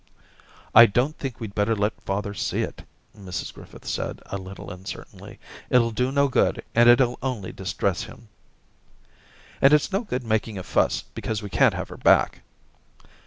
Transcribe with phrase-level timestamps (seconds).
[0.41, 2.81] * I don't think we'd better let father see it,'
[3.15, 8.27] Mrs Griffith said, a little uncertainly;* it'll do no good and it'll only distress him.''
[9.61, 12.41] And it's no good making a fuss, because we can't have her back.'